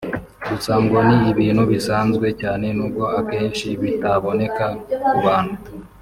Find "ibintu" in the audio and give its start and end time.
1.31-1.63